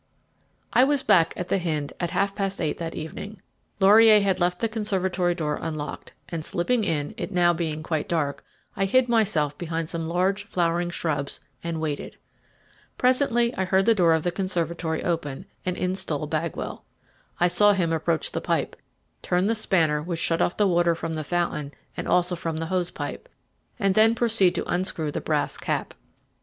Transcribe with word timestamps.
I 0.73 0.83
was 0.83 1.03
back 1.03 1.31
again 1.33 1.41
at 1.41 1.47
The 1.49 1.57
Hynde 1.59 1.93
at 1.99 2.09
half 2.09 2.33
past 2.33 2.59
eight 2.59 2.79
that 2.79 2.95
evening. 2.95 3.39
Laurier 3.79 4.19
had 4.19 4.39
left 4.39 4.59
the 4.59 4.67
conservatory 4.67 5.35
door 5.35 5.59
unlocked, 5.61 6.13
and, 6.27 6.43
slipping 6.43 6.83
in, 6.83 7.13
it 7.17 7.31
being 7.55 7.75
now 7.75 7.83
quite 7.83 8.09
dark, 8.09 8.43
I 8.75 8.85
hid 8.85 9.07
myself 9.07 9.55
behind 9.59 9.91
some 9.91 10.09
large 10.09 10.45
flowering 10.45 10.89
shrubs 10.89 11.39
and 11.63 11.79
waited. 11.79 12.17
Presently 12.97 13.55
I 13.55 13.63
heard 13.65 13.85
the 13.85 13.93
door 13.93 14.13
of 14.13 14.23
the 14.23 14.31
conservatory 14.31 15.03
open, 15.03 15.45
and 15.67 15.77
in 15.77 15.93
stole 15.93 16.25
Bagwell. 16.25 16.83
I 17.39 17.47
saw 17.47 17.73
him 17.73 17.93
approach 17.93 18.31
the 18.31 18.41
pipe, 18.41 18.75
turn 19.21 19.45
the 19.45 19.53
spanner 19.53 20.01
which 20.01 20.17
shut 20.19 20.41
off 20.41 20.57
the 20.57 20.67
water 20.67 20.95
from 20.95 21.13
the 21.13 21.23
fountain 21.23 21.73
and 21.95 22.07
also 22.07 22.35
from 22.35 22.57
the 22.57 22.65
hose 22.65 22.89
pipe, 22.89 23.29
and 23.77 23.93
then 23.93 24.15
proceed 24.15 24.55
to 24.55 24.65
unscrew 24.65 25.11
the 25.11 25.21
brass 25.21 25.57
cap. 25.57 25.93